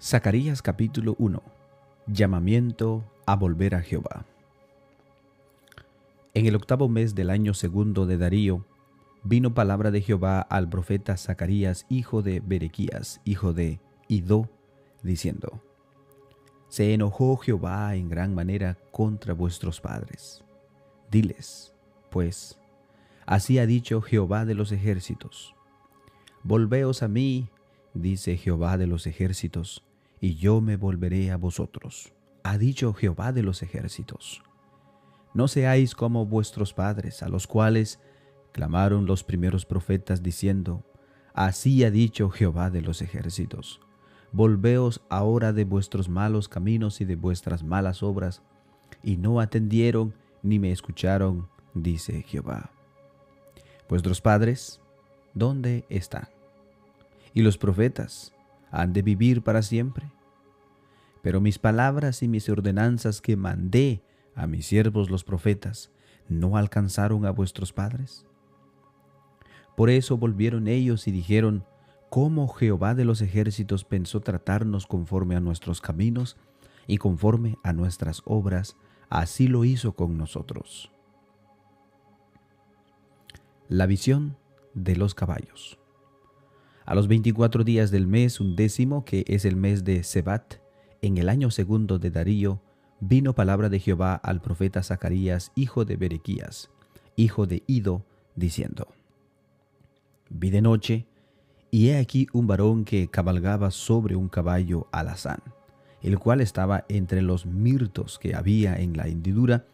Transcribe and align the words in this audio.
Zacarías 0.00 0.62
capítulo 0.62 1.16
1 1.18 1.42
Llamamiento 2.06 3.04
a 3.26 3.34
volver 3.34 3.74
a 3.74 3.82
Jehová. 3.82 4.26
En 6.34 6.46
el 6.46 6.54
octavo 6.54 6.88
mes 6.88 7.16
del 7.16 7.30
año 7.30 7.52
segundo 7.52 8.06
de 8.06 8.16
Darío, 8.16 8.64
vino 9.24 9.54
palabra 9.54 9.90
de 9.90 10.00
Jehová 10.00 10.40
al 10.40 10.68
profeta 10.68 11.16
Zacarías, 11.16 11.84
hijo 11.88 12.22
de 12.22 12.38
Berequías, 12.38 13.20
hijo 13.24 13.52
de 13.52 13.80
Idó, 14.06 14.48
diciendo, 15.02 15.60
Se 16.68 16.94
enojó 16.94 17.36
Jehová 17.36 17.96
en 17.96 18.08
gran 18.08 18.36
manera 18.36 18.78
contra 18.92 19.34
vuestros 19.34 19.80
padres. 19.80 20.44
Diles, 21.10 21.74
pues, 22.08 22.56
así 23.26 23.58
ha 23.58 23.66
dicho 23.66 24.00
Jehová 24.00 24.44
de 24.44 24.54
los 24.54 24.70
ejércitos, 24.70 25.56
Volveos 26.44 27.02
a 27.02 27.08
mí, 27.08 27.48
dice 27.94 28.36
Jehová 28.36 28.78
de 28.78 28.86
los 28.86 29.08
ejércitos, 29.08 29.82
y 30.20 30.36
yo 30.36 30.60
me 30.60 30.76
volveré 30.76 31.30
a 31.30 31.36
vosotros, 31.36 32.12
ha 32.42 32.58
dicho 32.58 32.92
Jehová 32.94 33.32
de 33.32 33.42
los 33.42 33.62
ejércitos. 33.62 34.42
No 35.34 35.48
seáis 35.48 35.94
como 35.94 36.26
vuestros 36.26 36.72
padres, 36.74 37.22
a 37.22 37.28
los 37.28 37.46
cuales 37.46 38.00
clamaron 38.52 39.06
los 39.06 39.24
primeros 39.24 39.66
profetas 39.66 40.22
diciendo, 40.22 40.84
Así 41.34 41.84
ha 41.84 41.90
dicho 41.90 42.30
Jehová 42.30 42.70
de 42.70 42.82
los 42.82 43.02
ejércitos. 43.02 43.80
Volveos 44.32 45.02
ahora 45.08 45.52
de 45.52 45.64
vuestros 45.64 46.08
malos 46.08 46.48
caminos 46.48 47.00
y 47.00 47.04
de 47.04 47.16
vuestras 47.16 47.62
malas 47.62 48.02
obras, 48.02 48.42
y 49.02 49.16
no 49.16 49.40
atendieron 49.40 50.14
ni 50.42 50.58
me 50.58 50.72
escucharon, 50.72 51.48
dice 51.74 52.22
Jehová. 52.22 52.70
Vuestros 53.88 54.20
padres, 54.20 54.80
¿dónde 55.34 55.84
están? 55.88 56.28
Y 57.34 57.42
los 57.42 57.56
profetas, 57.56 58.34
han 58.70 58.92
de 58.92 59.02
vivir 59.02 59.42
para 59.42 59.62
siempre. 59.62 60.10
Pero 61.22 61.40
mis 61.40 61.58
palabras 61.58 62.22
y 62.22 62.28
mis 62.28 62.48
ordenanzas 62.48 63.20
que 63.20 63.36
mandé 63.36 64.02
a 64.34 64.46
mis 64.46 64.66
siervos 64.66 65.10
los 65.10 65.24
profetas, 65.24 65.90
¿no 66.28 66.56
alcanzaron 66.56 67.26
a 67.26 67.30
vuestros 67.30 67.72
padres? 67.72 68.24
Por 69.76 69.90
eso 69.90 70.16
volvieron 70.16 70.68
ellos 70.68 71.06
y 71.06 71.12
dijeron, 71.12 71.64
¿cómo 72.10 72.48
Jehová 72.48 72.94
de 72.94 73.04
los 73.04 73.20
ejércitos 73.20 73.84
pensó 73.84 74.20
tratarnos 74.20 74.86
conforme 74.86 75.36
a 75.36 75.40
nuestros 75.40 75.80
caminos 75.80 76.36
y 76.86 76.98
conforme 76.98 77.58
a 77.62 77.72
nuestras 77.72 78.22
obras? 78.24 78.76
Así 79.08 79.48
lo 79.48 79.64
hizo 79.64 79.92
con 79.94 80.18
nosotros. 80.18 80.90
La 83.68 83.86
visión 83.86 84.36
de 84.74 84.96
los 84.96 85.14
caballos. 85.14 85.78
A 86.88 86.94
los 86.94 87.06
veinticuatro 87.06 87.64
días 87.64 87.90
del 87.90 88.06
mes 88.06 88.40
undécimo, 88.40 89.04
que 89.04 89.22
es 89.26 89.44
el 89.44 89.56
mes 89.56 89.84
de 89.84 90.02
Sebat, 90.02 90.54
en 91.02 91.18
el 91.18 91.28
año 91.28 91.50
segundo 91.50 91.98
de 91.98 92.10
Darío, 92.10 92.62
vino 92.98 93.34
palabra 93.34 93.68
de 93.68 93.78
Jehová 93.78 94.14
al 94.14 94.40
profeta 94.40 94.82
Zacarías, 94.82 95.52
hijo 95.54 95.84
de 95.84 95.96
Berequías, 95.96 96.70
hijo 97.14 97.46
de 97.46 97.62
Ido, 97.66 98.06
diciendo, 98.36 98.88
Vi 100.30 100.48
de 100.48 100.62
noche, 100.62 101.06
y 101.70 101.90
he 101.90 101.98
aquí 101.98 102.26
un 102.32 102.46
varón 102.46 102.86
que 102.86 103.08
cabalgaba 103.08 103.70
sobre 103.70 104.16
un 104.16 104.30
caballo 104.30 104.88
alazán, 104.90 105.42
el 106.00 106.18
cual 106.18 106.40
estaba 106.40 106.86
entre 106.88 107.20
los 107.20 107.44
mirtos 107.44 108.18
que 108.18 108.34
había 108.34 108.80
en 108.80 108.96
la 108.96 109.08
hendidura, 109.08 109.66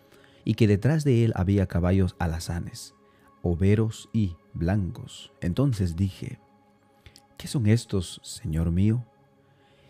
y 0.44 0.54
que 0.54 0.66
detrás 0.66 1.04
de 1.04 1.24
él 1.24 1.32
había 1.36 1.66
caballos 1.66 2.16
alazanes, 2.18 2.92
overos 3.40 4.10
y 4.12 4.34
blancos. 4.52 5.32
Entonces 5.40 5.94
dije, 5.94 6.40
¿Qué 7.36 7.48
son 7.48 7.66
estos, 7.66 8.20
Señor 8.22 8.70
mío? 8.70 9.04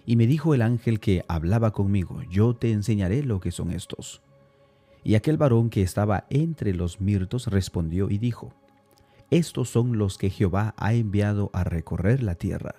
Y 0.07 0.17
me 0.17 0.27
dijo 0.27 0.55
el 0.55 0.63
ángel 0.63 1.01
que 1.01 1.25
hablaba 1.29 1.73
conmigo, 1.73 2.23
yo 2.31 2.55
te 2.55 2.73
enseñaré 2.73 3.23
lo 3.23 3.41
que 3.41 3.53
son 3.53 3.71
estos. 3.71 4.23
Y 5.03 5.15
aquel 5.15 5.37
varón 5.37 5.71
que 5.71 5.83
estaba 5.83 6.27
entre 6.31 6.75
los 6.75 7.01
mirtos 7.01 7.47
respondió 7.47 8.11
y 8.11 8.19
dijo, 8.19 8.55
Estos 9.31 9.69
son 9.69 9.99
los 9.99 10.19
que 10.19 10.31
Jehová 10.31 10.75
ha 10.77 10.95
enviado 10.95 11.51
a 11.53 11.65
recorrer 11.65 12.23
la 12.23 12.35
tierra. 12.35 12.77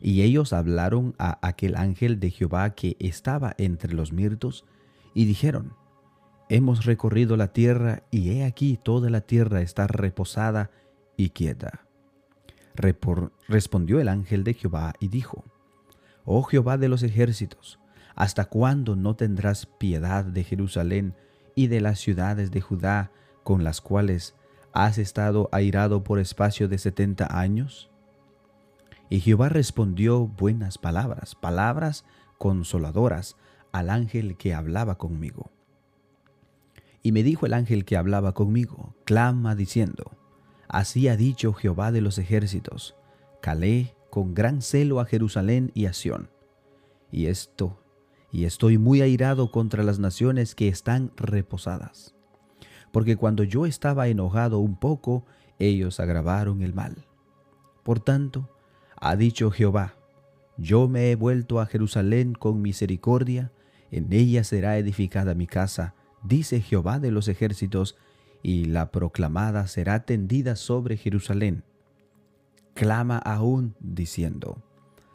Y 0.00 0.22
ellos 0.22 0.52
hablaron 0.52 1.14
a 1.18 1.38
aquel 1.46 1.76
ángel 1.76 2.20
de 2.20 2.30
Jehová 2.30 2.74
que 2.74 2.96
estaba 2.98 3.54
entre 3.58 3.94
los 3.94 4.12
mirtos, 4.12 4.64
y 5.14 5.24
dijeron, 5.24 5.74
Hemos 6.48 6.84
recorrido 6.84 7.36
la 7.36 7.52
tierra, 7.52 8.02
y 8.10 8.30
he 8.30 8.44
aquí 8.44 8.78
toda 8.82 9.10
la 9.10 9.20
tierra 9.20 9.62
está 9.62 9.86
reposada 9.86 10.70
y 11.16 11.30
quieta 11.30 11.85
respondió 12.76 14.00
el 14.00 14.08
ángel 14.08 14.44
de 14.44 14.54
Jehová 14.54 14.94
y 15.00 15.08
dijo, 15.08 15.44
Oh 16.24 16.42
Jehová 16.42 16.78
de 16.78 16.88
los 16.88 17.02
ejércitos, 17.02 17.78
¿hasta 18.14 18.46
cuándo 18.46 18.96
no 18.96 19.16
tendrás 19.16 19.66
piedad 19.66 20.24
de 20.24 20.44
Jerusalén 20.44 21.14
y 21.54 21.68
de 21.68 21.80
las 21.80 21.98
ciudades 21.98 22.50
de 22.50 22.60
Judá 22.60 23.10
con 23.42 23.64
las 23.64 23.80
cuales 23.80 24.34
has 24.72 24.98
estado 24.98 25.48
airado 25.52 26.04
por 26.04 26.18
espacio 26.18 26.68
de 26.68 26.78
setenta 26.78 27.40
años? 27.40 27.90
Y 29.08 29.20
Jehová 29.20 29.48
respondió 29.48 30.26
buenas 30.26 30.78
palabras, 30.78 31.34
palabras 31.34 32.04
consoladoras 32.38 33.36
al 33.72 33.90
ángel 33.90 34.36
que 34.36 34.54
hablaba 34.54 34.98
conmigo. 34.98 35.50
Y 37.02 37.12
me 37.12 37.22
dijo 37.22 37.46
el 37.46 37.54
ángel 37.54 37.84
que 37.84 37.96
hablaba 37.96 38.34
conmigo, 38.34 38.94
clama 39.04 39.54
diciendo, 39.54 40.10
Así 40.68 41.08
ha 41.08 41.16
dicho 41.16 41.52
Jehová 41.52 41.92
de 41.92 42.00
los 42.00 42.18
ejércitos, 42.18 42.96
calé 43.40 43.94
con 44.10 44.34
gran 44.34 44.62
celo 44.62 45.00
a 45.00 45.04
Jerusalén 45.04 45.70
y 45.74 45.86
a 45.86 45.92
Sión. 45.92 46.30
Y 47.12 47.26
esto, 47.26 47.82
y 48.32 48.44
estoy 48.44 48.78
muy 48.78 49.00
airado 49.00 49.50
contra 49.50 49.82
las 49.82 49.98
naciones 49.98 50.54
que 50.54 50.68
están 50.68 51.12
reposadas. 51.16 52.14
Porque 52.92 53.16
cuando 53.16 53.44
yo 53.44 53.66
estaba 53.66 54.08
enojado 54.08 54.58
un 54.58 54.76
poco, 54.78 55.24
ellos 55.58 56.00
agravaron 56.00 56.62
el 56.62 56.74
mal. 56.74 57.06
Por 57.82 58.00
tanto, 58.00 58.50
ha 58.96 59.16
dicho 59.16 59.50
Jehová, 59.50 59.94
yo 60.56 60.88
me 60.88 61.10
he 61.10 61.16
vuelto 61.16 61.60
a 61.60 61.66
Jerusalén 61.66 62.32
con 62.32 62.62
misericordia, 62.62 63.52
en 63.90 64.12
ella 64.12 64.42
será 64.42 64.78
edificada 64.78 65.34
mi 65.34 65.46
casa, 65.46 65.94
dice 66.22 66.60
Jehová 66.60 66.98
de 66.98 67.10
los 67.10 67.28
ejércitos, 67.28 67.96
y 68.46 68.66
la 68.66 68.92
proclamada 68.92 69.66
será 69.66 70.04
tendida 70.04 70.54
sobre 70.54 70.96
Jerusalén. 70.96 71.64
Clama 72.74 73.18
aún 73.18 73.74
diciendo, 73.80 74.62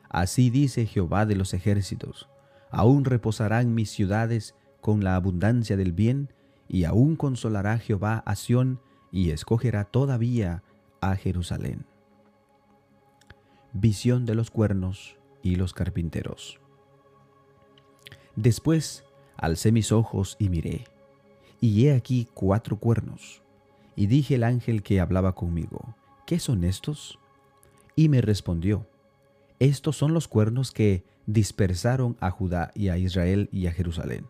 Así 0.09 0.49
dice 0.49 0.85
Jehová 0.85 1.25
de 1.25 1.37
los 1.37 1.53
ejércitos, 1.53 2.27
aún 2.71 3.05
reposarán 3.05 3.73
mis 3.73 3.89
ciudades 3.89 4.53
con 4.81 5.05
la 5.05 5.15
abundancia 5.15 5.77
del 5.77 5.93
bien, 5.93 6.33
y 6.67 6.83
aún 6.83 7.15
consolará 7.15 7.77
Jehová 7.77 8.21
a 8.25 8.35
Sión, 8.35 8.81
y 9.13 9.29
escogerá 9.29 9.85
todavía 9.85 10.61
a 10.99 11.15
Jerusalén. 11.15 11.85
Visión 13.71 14.25
de 14.25 14.35
los 14.35 14.51
cuernos 14.51 15.15
y 15.41 15.55
los 15.55 15.73
carpinteros. 15.73 16.59
Después 18.35 19.05
alcé 19.37 19.71
mis 19.71 19.93
ojos 19.93 20.35
y 20.37 20.49
miré, 20.49 20.83
y 21.61 21.85
he 21.85 21.93
aquí 21.93 22.27
cuatro 22.33 22.77
cuernos. 22.77 23.41
Y 23.95 24.07
dije 24.07 24.35
el 24.35 24.43
ángel 24.43 24.81
que 24.81 24.99
hablaba 24.99 25.35
conmigo, 25.35 25.95
¿qué 26.25 26.39
son 26.39 26.63
estos? 26.63 27.19
Y 27.95 28.09
me 28.09 28.19
respondió, 28.19 28.87
estos 29.59 29.95
son 29.95 30.13
los 30.13 30.27
cuernos 30.27 30.71
que 30.71 31.03
dispersaron 31.27 32.17
a 32.19 32.31
Judá 32.31 32.71
y 32.73 32.89
a 32.89 32.97
Israel 32.97 33.47
y 33.51 33.67
a 33.67 33.71
Jerusalén. 33.71 34.25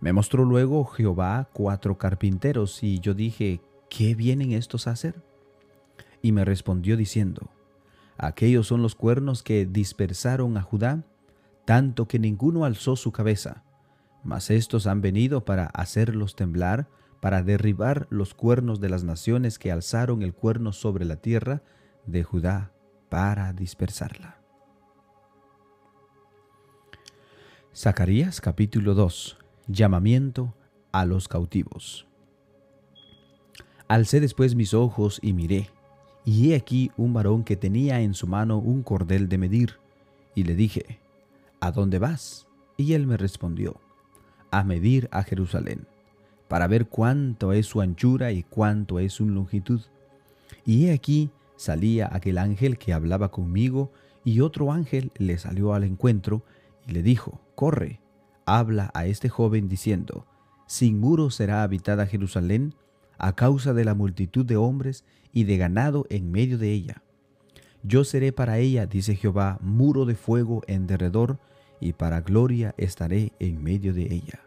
Me 0.00 0.12
mostró 0.12 0.44
luego 0.44 0.84
Jehová 0.84 1.48
cuatro 1.52 1.96
carpinteros 1.96 2.82
y 2.82 3.00
yo 3.00 3.14
dije, 3.14 3.60
¿qué 3.88 4.14
vienen 4.14 4.52
estos 4.52 4.86
a 4.86 4.92
hacer? 4.92 5.22
Y 6.20 6.32
me 6.32 6.44
respondió 6.44 6.96
diciendo, 6.96 7.48
aquellos 8.18 8.66
son 8.66 8.82
los 8.82 8.94
cuernos 8.94 9.42
que 9.42 9.64
dispersaron 9.64 10.58
a 10.58 10.62
Judá, 10.62 11.04
tanto 11.64 12.06
que 12.06 12.18
ninguno 12.18 12.64
alzó 12.64 12.96
su 12.96 13.12
cabeza 13.12 13.64
mas 14.22 14.50
estos 14.50 14.86
han 14.86 15.00
venido 15.00 15.44
para 15.44 15.66
hacerlos 15.66 16.36
temblar, 16.36 16.88
para 17.20 17.42
derribar 17.42 18.06
los 18.10 18.34
cuernos 18.34 18.80
de 18.80 18.88
las 18.88 19.04
naciones 19.04 19.58
que 19.58 19.72
alzaron 19.72 20.22
el 20.22 20.34
cuerno 20.34 20.72
sobre 20.72 21.04
la 21.04 21.16
tierra 21.16 21.62
de 22.06 22.22
Judá, 22.22 22.72
para 23.08 23.52
dispersarla. 23.52 24.38
Zacarías 27.74 28.40
capítulo 28.40 28.94
2 28.94 29.38
Llamamiento 29.66 30.54
a 30.92 31.04
los 31.04 31.28
cautivos. 31.28 32.06
Alcé 33.86 34.20
después 34.20 34.54
mis 34.54 34.74
ojos 34.74 35.18
y 35.22 35.32
miré, 35.32 35.70
y 36.24 36.52
he 36.52 36.56
aquí 36.56 36.90
un 36.96 37.12
varón 37.14 37.44
que 37.44 37.56
tenía 37.56 38.00
en 38.00 38.14
su 38.14 38.26
mano 38.26 38.58
un 38.58 38.82
cordel 38.82 39.28
de 39.28 39.38
medir, 39.38 39.76
y 40.34 40.44
le 40.44 40.54
dije, 40.54 41.00
¿A 41.60 41.70
dónde 41.72 41.98
vas? 41.98 42.46
Y 42.76 42.92
él 42.92 43.06
me 43.06 43.16
respondió, 43.16 43.80
a 44.50 44.64
medir 44.64 45.08
a 45.12 45.22
Jerusalén, 45.22 45.86
para 46.48 46.66
ver 46.66 46.86
cuánto 46.86 47.52
es 47.52 47.66
su 47.66 47.80
anchura 47.80 48.32
y 48.32 48.42
cuánto 48.42 48.98
es 48.98 49.12
su 49.14 49.26
longitud. 49.26 49.80
Y 50.64 50.86
he 50.86 50.92
aquí 50.92 51.30
salía 51.56 52.08
aquel 52.12 52.38
ángel 52.38 52.78
que 52.78 52.92
hablaba 52.92 53.30
conmigo, 53.30 53.90
Y 54.24 54.40
otro 54.40 54.72
ángel 54.72 55.10
le 55.16 55.38
salió 55.38 55.72
al 55.72 55.84
encuentro 55.84 56.42
y 56.86 56.92
le 56.92 57.02
dijo, 57.02 57.40
corre, 57.54 58.00
habla 58.44 58.90
a 58.92 59.06
este 59.06 59.30
joven 59.30 59.70
diciendo, 59.70 60.26
sin 60.66 61.00
muros 61.00 61.34
será 61.34 61.62
habitada 61.62 62.06
Jerusalén 62.06 62.74
a 63.16 63.34
causa 63.34 63.72
de 63.72 63.86
la 63.86 63.94
multitud 63.94 64.44
de 64.44 64.58
hombres 64.58 65.04
y 65.32 65.44
de 65.44 65.56
ganado 65.56 66.04
en 66.10 66.30
medio 66.30 66.58
de 66.58 66.72
ella. 66.72 67.02
Yo 67.82 68.04
seré 68.04 68.32
para 68.32 68.58
ella, 68.58 68.84
dice 68.84 69.16
Jehová, 69.16 69.58
muro 69.62 70.04
de 70.04 70.14
fuego 70.14 70.62
en 70.66 70.86
derredor, 70.86 71.38
y 71.80 71.92
para 71.92 72.20
gloria 72.20 72.74
estaré 72.76 73.32
en 73.38 73.62
medio 73.62 73.92
de 73.92 74.02
ella. 74.02 74.40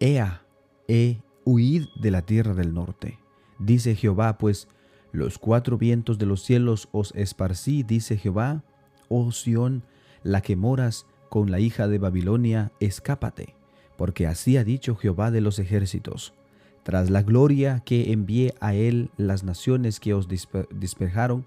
Ea, 0.00 0.42
he 0.86 1.18
huid 1.44 1.86
de 2.00 2.10
la 2.10 2.22
tierra 2.22 2.54
del 2.54 2.74
norte, 2.74 3.18
dice 3.58 3.94
Jehová, 3.94 4.38
pues 4.38 4.68
los 5.12 5.38
cuatro 5.38 5.78
vientos 5.78 6.18
de 6.18 6.26
los 6.26 6.42
cielos 6.42 6.88
os 6.92 7.12
esparcí, 7.14 7.82
dice 7.82 8.16
Jehová, 8.16 8.62
oh 9.08 9.32
Sión, 9.32 9.82
la 10.22 10.40
que 10.42 10.56
moras 10.56 11.06
con 11.28 11.50
la 11.50 11.60
hija 11.60 11.88
de 11.88 11.98
Babilonia, 11.98 12.72
escápate, 12.80 13.54
porque 13.96 14.26
así 14.26 14.56
ha 14.56 14.64
dicho 14.64 14.96
Jehová 14.96 15.30
de 15.30 15.40
los 15.40 15.58
ejércitos. 15.58 16.34
Tras 16.82 17.10
la 17.10 17.22
gloria 17.22 17.80
que 17.84 18.12
envié 18.12 18.54
a 18.60 18.74
él 18.74 19.10
las 19.16 19.44
naciones 19.44 20.00
que 20.00 20.14
os 20.14 20.28
despejaron, 20.28 21.46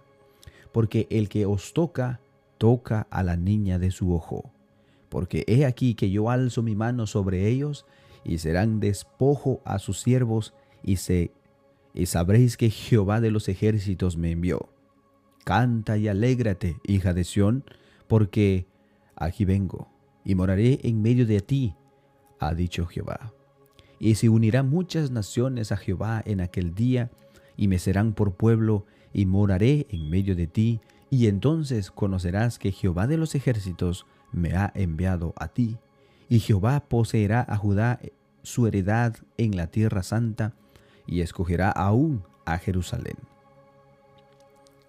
porque 0.72 1.08
el 1.10 1.30
que 1.30 1.46
os 1.46 1.74
toca, 1.74 2.20
toca 2.62 3.08
a 3.10 3.24
la 3.24 3.38
niña 3.38 3.80
de 3.80 3.90
su 3.90 4.14
ojo. 4.14 4.52
Porque 5.10 5.44
he 5.48 5.66
aquí 5.66 5.96
que 5.96 6.12
yo 6.12 6.30
alzo 6.30 6.62
mi 6.62 6.76
mano 6.76 7.08
sobre 7.08 7.48
ellos, 7.48 7.88
y 8.24 8.38
serán 8.38 8.80
despojo 8.80 9.64
a 9.66 9.80
sus 9.80 10.00
siervos, 10.00 10.54
y, 10.84 10.98
se, 10.98 11.32
y 11.96 12.06
sabréis 12.06 12.58
que 12.58 12.70
Jehová 12.70 13.20
de 13.20 13.32
los 13.32 13.50
ejércitos 13.50 14.16
me 14.16 14.30
envió. 14.30 14.70
Canta 15.44 15.98
y 15.98 16.08
alégrate, 16.08 16.78
hija 16.84 17.16
de 17.16 17.24
Sión, 17.24 17.64
porque 18.08 18.68
aquí 19.16 19.44
vengo, 19.44 19.90
y 20.24 20.36
moraré 20.36 20.82
en 20.84 21.02
medio 21.02 21.26
de 21.26 21.42
ti, 21.42 21.74
ha 22.38 22.54
dicho 22.54 22.86
Jehová. 22.86 23.34
Y 23.98 24.14
se 24.16 24.30
unirán 24.30 24.70
muchas 24.70 25.10
naciones 25.10 25.72
a 25.72 25.78
Jehová 25.78 26.22
en 26.28 26.42
aquel 26.42 26.76
día, 26.76 27.10
y 27.58 27.68
me 27.68 27.80
serán 27.80 28.14
por 28.14 28.36
pueblo, 28.36 28.86
y 29.14 29.26
moraré 29.26 29.88
en 29.90 30.12
medio 30.12 30.36
de 30.36 30.46
ti, 30.46 30.80
y 31.12 31.28
entonces 31.28 31.92
conocerás 31.92 32.58
que 32.58 32.72
Jehová 32.72 33.06
de 33.06 33.18
los 33.18 33.36
ejércitos 33.36 34.08
me 34.32 34.56
ha 34.56 34.72
enviado 34.74 35.34
a 35.38 35.50
ti, 35.50 35.78
y 36.30 36.40
Jehová 36.40 36.86
poseerá 36.88 37.46
a 37.48 37.58
Judá 37.58 38.00
su 38.44 38.66
heredad 38.66 39.18
en 39.38 39.58
la 39.58 39.68
tierra 39.68 40.04
santa, 40.04 40.54
y 41.06 41.20
escogerá 41.20 41.70
aún 41.70 42.24
a 42.46 42.58
Jerusalén. 42.58 43.18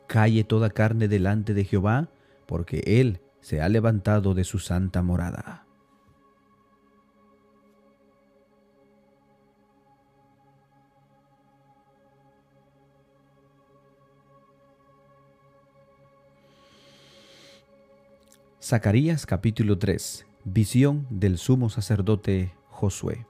Calle 0.07 0.45
toda 0.45 0.71
carne 0.71 1.09
delante 1.09 1.55
de 1.55 1.65
Jehová, 1.65 2.09
porque 2.47 2.85
él 2.87 3.21
se 3.41 3.61
ha 3.61 3.69
levantado 3.69 4.35
de 4.35 4.45
su 4.45 4.61
santa 4.61 5.03
morada. 5.03 5.67
Zacarías 18.65 19.27
capítulo 19.27 19.77
3 19.77 20.25
Visión 20.45 21.05
del 21.11 21.37
sumo 21.39 21.69
sacerdote 21.69 22.55
Josué 22.69 23.27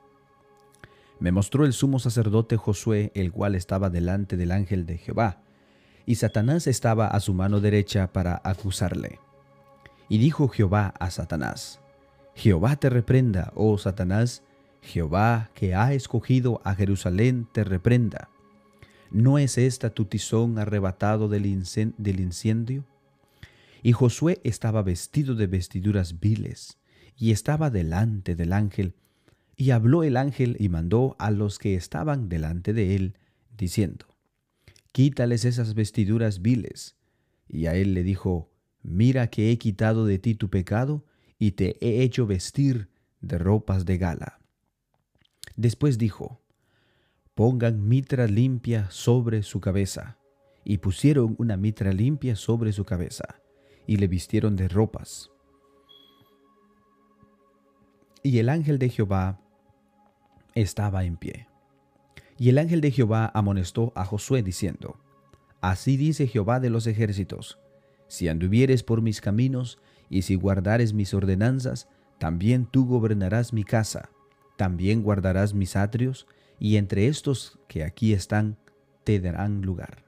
Me 1.20 1.32
mostró 1.32 1.64
el 1.64 1.72
sumo 1.72 1.98
sacerdote 1.98 2.58
Josué, 2.58 3.12
el 3.14 3.32
cual 3.32 3.54
estaba 3.54 3.88
delante 3.88 4.36
del 4.36 4.52
ángel 4.52 4.84
de 4.84 4.98
Jehová, 4.98 5.40
y 6.04 6.16
Satanás 6.16 6.66
estaba 6.66 7.06
a 7.06 7.18
su 7.20 7.32
mano 7.32 7.60
derecha 7.60 8.12
para 8.12 8.42
acusarle. 8.44 9.20
Y 10.10 10.18
dijo 10.18 10.48
Jehová 10.48 10.92
a 11.00 11.10
Satanás, 11.10 11.80
Jehová 12.34 12.76
te 12.76 12.90
reprenda, 12.90 13.52
oh 13.54 13.78
Satanás, 13.78 14.42
Jehová 14.82 15.48
que 15.54 15.74
ha 15.74 15.94
escogido 15.94 16.60
a 16.62 16.74
Jerusalén 16.74 17.48
te 17.50 17.64
reprenda. 17.64 18.28
¿No 19.10 19.38
es 19.38 19.56
esta 19.56 19.88
tu 19.88 20.04
tizón 20.04 20.58
arrebatado 20.58 21.30
del, 21.30 21.46
incendio? 21.46 22.84
Y 23.82 23.92
Josué 23.92 24.40
estaba 24.44 24.82
vestido 24.82 25.34
de 25.34 25.48
vestiduras 25.48 26.20
viles, 26.20 26.78
y 27.16 27.32
estaba 27.32 27.68
delante 27.68 28.36
del 28.36 28.52
ángel. 28.52 28.94
Y 29.56 29.70
habló 29.70 30.04
el 30.04 30.16
ángel 30.16 30.56
y 30.60 30.68
mandó 30.68 31.16
a 31.18 31.30
los 31.30 31.58
que 31.58 31.74
estaban 31.74 32.28
delante 32.28 32.72
de 32.72 32.94
él, 32.94 33.18
diciendo, 33.56 34.06
Quítales 34.92 35.44
esas 35.44 35.74
vestiduras 35.74 36.42
viles. 36.42 36.96
Y 37.48 37.66
a 37.66 37.74
él 37.74 37.94
le 37.94 38.04
dijo, 38.04 38.52
Mira 38.82 39.28
que 39.28 39.50
he 39.50 39.58
quitado 39.58 40.06
de 40.06 40.18
ti 40.18 40.36
tu 40.36 40.48
pecado, 40.48 41.04
y 41.38 41.52
te 41.52 41.76
he 41.84 42.02
hecho 42.02 42.26
vestir 42.26 42.88
de 43.20 43.38
ropas 43.38 43.84
de 43.84 43.98
gala. 43.98 44.38
Después 45.56 45.98
dijo, 45.98 46.40
Pongan 47.34 47.88
mitra 47.88 48.28
limpia 48.28 48.88
sobre 48.90 49.42
su 49.42 49.60
cabeza. 49.60 50.18
Y 50.64 50.78
pusieron 50.78 51.34
una 51.38 51.56
mitra 51.56 51.92
limpia 51.92 52.36
sobre 52.36 52.72
su 52.72 52.84
cabeza 52.84 53.41
y 53.86 53.96
le 53.96 54.08
vistieron 54.08 54.56
de 54.56 54.68
ropas. 54.68 55.30
Y 58.22 58.38
el 58.38 58.48
ángel 58.48 58.78
de 58.78 58.88
Jehová 58.88 59.40
estaba 60.54 61.04
en 61.04 61.16
pie. 61.16 61.48
Y 62.38 62.48
el 62.48 62.58
ángel 62.58 62.80
de 62.80 62.90
Jehová 62.90 63.30
amonestó 63.34 63.92
a 63.94 64.04
Josué 64.04 64.42
diciendo, 64.42 64.96
Así 65.60 65.96
dice 65.96 66.26
Jehová 66.26 66.60
de 66.60 66.70
los 66.70 66.86
ejércitos, 66.86 67.58
si 68.08 68.28
anduvieres 68.28 68.82
por 68.82 69.00
mis 69.00 69.20
caminos 69.20 69.78
y 70.10 70.22
si 70.22 70.34
guardares 70.34 70.92
mis 70.92 71.14
ordenanzas, 71.14 71.88
también 72.18 72.66
tú 72.66 72.86
gobernarás 72.86 73.52
mi 73.52 73.64
casa, 73.64 74.10
también 74.56 75.02
guardarás 75.02 75.54
mis 75.54 75.76
atrios, 75.76 76.26
y 76.58 76.76
entre 76.76 77.06
estos 77.06 77.58
que 77.68 77.82
aquí 77.84 78.12
están 78.12 78.58
te 79.04 79.18
darán 79.18 79.62
lugar. 79.62 80.04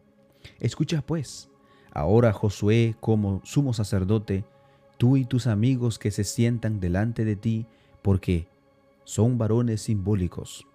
Escucha 0.60 1.02
pues, 1.02 1.50
Ahora 1.94 2.32
Josué, 2.32 2.96
como 2.98 3.40
sumo 3.44 3.72
sacerdote, 3.72 4.44
tú 4.98 5.16
y 5.16 5.24
tus 5.24 5.46
amigos 5.46 6.00
que 6.00 6.10
se 6.10 6.24
sientan 6.24 6.80
delante 6.80 7.24
de 7.24 7.36
ti, 7.36 7.66
porque 8.02 8.48
son 9.04 9.38
varones 9.38 9.82
simbólicos. 9.82 10.66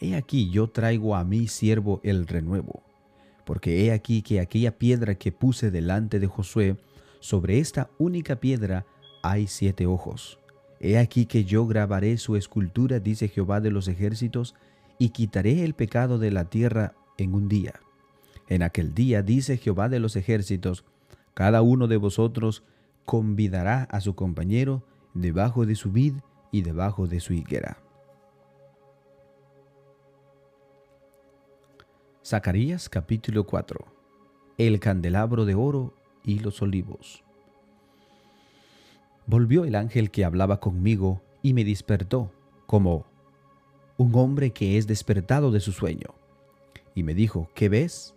He 0.00 0.14
aquí 0.14 0.50
yo 0.50 0.68
traigo 0.68 1.16
a 1.16 1.24
mi 1.24 1.48
siervo 1.48 2.00
el 2.04 2.28
renuevo, 2.28 2.82
porque 3.44 3.84
he 3.84 3.92
aquí 3.92 4.22
que 4.22 4.38
aquella 4.38 4.78
piedra 4.78 5.16
que 5.16 5.32
puse 5.32 5.72
delante 5.72 6.20
de 6.20 6.28
Josué, 6.28 6.76
sobre 7.18 7.58
esta 7.58 7.90
única 7.98 8.36
piedra 8.36 8.86
hay 9.22 9.48
siete 9.48 9.86
ojos. 9.86 10.38
He 10.78 10.96
aquí 10.96 11.26
que 11.26 11.44
yo 11.44 11.66
grabaré 11.66 12.18
su 12.18 12.36
escultura, 12.36 13.00
dice 13.00 13.28
Jehová 13.28 13.60
de 13.60 13.70
los 13.70 13.88
ejércitos, 13.88 14.54
y 14.98 15.10
quitaré 15.10 15.64
el 15.64 15.74
pecado 15.74 16.18
de 16.18 16.30
la 16.30 16.44
tierra 16.50 16.94
en 17.18 17.34
un 17.34 17.48
día. 17.48 17.80
En 18.52 18.62
aquel 18.62 18.92
día, 18.92 19.22
dice 19.22 19.56
Jehová 19.56 19.88
de 19.88 19.98
los 19.98 20.14
ejércitos, 20.14 20.84
cada 21.32 21.62
uno 21.62 21.88
de 21.88 21.96
vosotros 21.96 22.62
convidará 23.06 23.84
a 23.84 24.02
su 24.02 24.14
compañero 24.14 24.82
debajo 25.14 25.64
de 25.64 25.74
su 25.74 25.90
vid 25.90 26.16
y 26.50 26.60
debajo 26.60 27.06
de 27.06 27.20
su 27.20 27.32
higuera. 27.32 27.78
Zacarías 32.22 32.90
capítulo 32.90 33.46
4 33.46 33.86
El 34.58 34.80
candelabro 34.80 35.46
de 35.46 35.54
oro 35.54 35.94
y 36.22 36.40
los 36.40 36.60
olivos. 36.60 37.24
Volvió 39.24 39.64
el 39.64 39.76
ángel 39.76 40.10
que 40.10 40.26
hablaba 40.26 40.60
conmigo 40.60 41.22
y 41.40 41.54
me 41.54 41.64
despertó, 41.64 42.30
como 42.66 43.06
un 43.96 44.14
hombre 44.14 44.50
que 44.50 44.76
es 44.76 44.86
despertado 44.86 45.52
de 45.52 45.60
su 45.60 45.72
sueño. 45.72 46.14
Y 46.94 47.02
me 47.02 47.14
dijo, 47.14 47.48
¿qué 47.54 47.70
ves? 47.70 48.14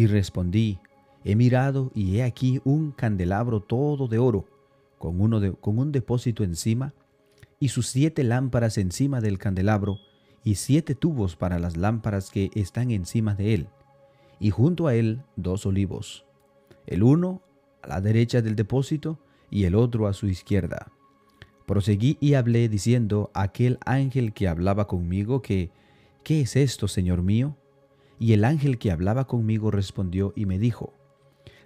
Y 0.00 0.06
respondí, 0.06 0.78
he 1.26 1.36
mirado 1.36 1.92
y 1.94 2.16
he 2.16 2.22
aquí 2.22 2.62
un 2.64 2.90
candelabro 2.90 3.60
todo 3.60 4.08
de 4.08 4.18
oro, 4.18 4.46
con, 4.96 5.20
uno 5.20 5.54
con 5.56 5.78
un 5.78 5.92
depósito 5.92 6.42
encima, 6.42 6.94
y 7.58 7.68
sus 7.68 7.88
siete 7.88 8.24
lámparas 8.24 8.78
encima 8.78 9.20
del 9.20 9.36
candelabro, 9.36 9.98
y 10.42 10.54
siete 10.54 10.94
tubos 10.94 11.36
para 11.36 11.58
las 11.58 11.76
lámparas 11.76 12.30
que 12.30 12.50
están 12.54 12.90
encima 12.90 13.34
de 13.34 13.52
él, 13.52 13.66
y 14.38 14.48
junto 14.48 14.86
a 14.86 14.94
él 14.94 15.20
dos 15.36 15.66
olivos, 15.66 16.24
el 16.86 17.02
uno 17.02 17.42
a 17.82 17.88
la 17.88 18.00
derecha 18.00 18.40
del 18.40 18.56
depósito 18.56 19.18
y 19.50 19.64
el 19.64 19.74
otro 19.74 20.06
a 20.06 20.14
su 20.14 20.28
izquierda. 20.28 20.90
Proseguí 21.66 22.16
y 22.20 22.32
hablé 22.32 22.70
diciendo 22.70 23.30
a 23.34 23.42
aquel 23.42 23.78
ángel 23.84 24.32
que 24.32 24.48
hablaba 24.48 24.86
conmigo 24.86 25.42
que, 25.42 25.70
¿qué 26.24 26.40
es 26.40 26.56
esto, 26.56 26.88
Señor 26.88 27.20
mío? 27.20 27.54
Y 28.20 28.34
el 28.34 28.44
ángel 28.44 28.78
que 28.78 28.92
hablaba 28.92 29.26
conmigo 29.26 29.70
respondió 29.70 30.34
y 30.36 30.44
me 30.44 30.58
dijo, 30.58 30.92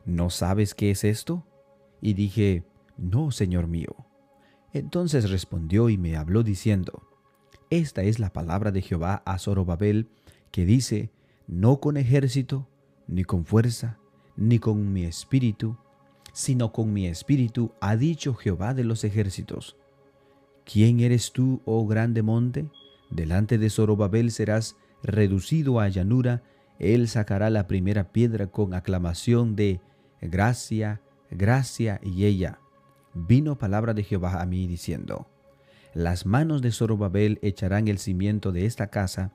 ¿no 0.07 0.31
sabes 0.31 0.75
qué 0.75 0.93
es 0.93 1.03
esto? 1.03 1.45
Y 2.01 2.15
dije, 2.15 2.63
no, 2.97 3.33
Señor 3.33 3.67
mío. 3.67 4.07
Entonces 4.73 5.31
respondió 5.31 5.89
y 5.91 5.99
me 5.99 6.17
habló 6.17 6.45
diciendo, 6.45 7.09
Esta 7.71 8.03
es 8.03 8.21
la 8.21 8.33
palabra 8.33 8.71
de 8.71 8.83
Jehová 8.83 9.23
a 9.27 9.39
Zorobabel, 9.39 10.09
que 10.53 10.65
dice, 10.65 11.11
no 11.49 11.81
con 11.81 11.97
ejército, 11.97 12.69
ni 13.09 13.25
con 13.25 13.45
fuerza, 13.45 13.99
ni 14.37 14.61
con 14.61 14.93
mi 14.93 15.05
espíritu, 15.05 15.77
sino 16.33 16.73
con 16.73 16.93
mi 16.93 17.09
espíritu, 17.09 17.73
ha 17.81 17.97
dicho 17.97 18.33
Jehová 18.35 18.75
de 18.75 18.85
los 18.85 19.03
ejércitos. 19.03 19.77
¿Quién 20.65 21.01
eres 21.01 21.33
tú, 21.33 21.63
oh 21.65 21.85
grande 21.87 22.23
monte? 22.23 22.71
Delante 23.11 23.59
de 23.59 23.71
Zorobabel 23.71 24.31
serás 24.31 24.77
reducido 25.05 25.81
a 25.81 25.89
llanura, 25.89 26.43
él 26.79 27.09
sacará 27.09 27.51
la 27.51 27.67
primera 27.67 28.11
piedra 28.11 28.49
con 28.49 28.75
aclamación 28.75 29.55
de 29.55 29.81
gracia, 30.21 31.01
gracia, 31.31 32.01
y 32.03 32.25
ella. 32.25 32.59
Vino 33.13 33.57
palabra 33.57 33.95
de 33.95 34.03
Jehová 34.03 34.41
a 34.41 34.47
mí 34.47 34.67
diciendo, 34.67 35.29
Las 35.93 36.27
manos 36.27 36.63
de 36.63 36.73
Zorobabel 36.73 37.39
echarán 37.43 37.87
el 37.87 37.99
cimiento 37.99 38.51
de 38.51 38.67
esta 38.67 38.89
casa, 38.89 39.33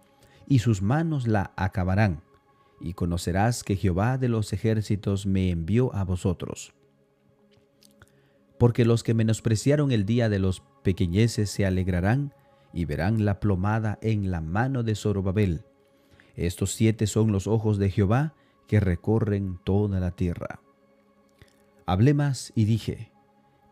y 0.48 0.60
sus 0.60 0.82
manos 0.82 1.28
la 1.28 1.54
acabarán, 1.56 2.24
y 2.82 2.94
conocerás 2.94 3.64
que 3.64 3.76
Jehová 3.76 4.18
de 4.18 4.28
los 4.28 4.52
ejércitos 4.52 5.26
me 5.26 5.52
envió 5.52 5.94
a 5.96 6.04
vosotros. 6.04 6.74
Porque 8.58 8.84
los 8.84 9.04
que 9.04 9.14
menospreciaron 9.14 9.92
el 9.92 10.06
día 10.06 10.28
de 10.28 10.40
los 10.40 10.64
pequeñeces 10.84 11.50
se 11.50 11.66
alegrarán, 11.66 12.34
y 12.74 12.86
verán 12.86 13.26
la 13.26 13.40
plomada 13.40 13.98
en 14.02 14.32
la 14.32 14.42
mano 14.42 14.84
de 14.84 14.96
Zorobabel. 14.96 15.64
Estos 16.36 16.72
siete 16.74 17.08
son 17.08 17.32
los 17.32 17.48
ojos 17.48 17.78
de 17.78 17.90
Jehová 17.90 18.34
que 18.68 18.80
recorren 18.80 19.60
toda 19.64 20.00
la 20.00 20.12
tierra. 20.12 20.62
Hablé 21.86 22.14
más 22.14 22.54
y 22.56 22.66
dije, 22.66 23.12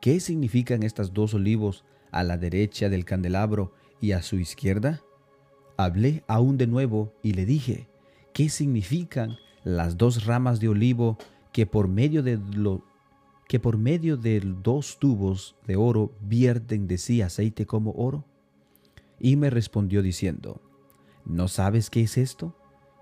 ¿qué 0.02 0.20
significan 0.20 0.84
estas 0.84 1.14
dos 1.14 1.34
olivos 1.34 1.86
a 2.12 2.24
la 2.24 2.38
derecha 2.38 2.90
del 2.90 3.06
candelabro 3.06 3.74
y 4.02 4.14
a 4.14 4.22
su 4.22 4.38
izquierda? 4.38 5.02
Hablé 5.78 6.24
aún 6.28 6.58
de 6.58 6.66
nuevo 6.66 7.14
y 7.22 7.34
le 7.34 7.46
dije, 7.46 7.88
¿qué 8.34 8.50
significan 8.50 9.38
las 9.64 9.98
dos 9.98 10.26
ramas 10.26 10.60
de 10.60 10.70
olivo 10.70 11.18
que 11.52 11.68
por 11.68 11.88
medio 11.88 12.24
de 12.24 12.40
que 13.48 13.60
por 13.60 13.78
medio 13.78 14.18
de 14.18 14.40
dos 14.42 14.98
tubos 15.00 15.56
de 15.66 15.76
oro 15.76 16.12
vierten 16.22 16.88
de 16.88 16.98
sí 16.98 17.22
aceite 17.22 17.66
como 17.66 17.92
oro? 17.92 18.26
Y 19.20 19.36
me 19.36 19.50
respondió 19.50 20.02
diciendo, 20.02 20.62
¿no 21.26 21.48
sabes 21.48 21.90
qué 21.90 22.02
es 22.02 22.18
esto? 22.18 22.56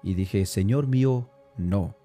Y 0.03 0.13
dije, 0.13 0.45
Señor 0.45 0.87
mío, 0.87 1.29
no. 1.57 1.95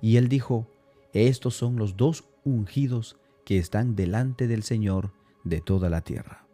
Y 0.00 0.16
él 0.16 0.28
dijo, 0.28 0.68
estos 1.12 1.54
son 1.54 1.76
los 1.76 1.96
dos 1.96 2.24
ungidos 2.44 3.18
que 3.44 3.58
están 3.58 3.94
delante 3.94 4.46
del 4.46 4.62
Señor 4.62 5.12
de 5.44 5.60
toda 5.60 5.90
la 5.90 6.00
tierra. 6.00 6.46